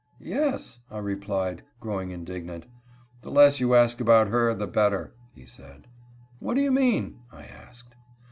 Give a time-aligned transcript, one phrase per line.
[0.19, 2.65] "Yes?" I replied, growing indignant.
[3.21, 5.85] "The less you ask about her the better," he said.
[6.39, 7.93] "What do you mean?" I asked.